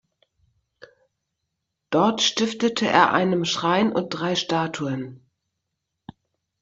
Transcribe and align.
Dort 1.91 2.23
stiftete 2.23 2.87
er 2.87 3.13
einem 3.13 3.45
Schrein 3.45 3.91
und 3.93 4.09
drei 4.09 4.33
Statuen. 4.35 5.23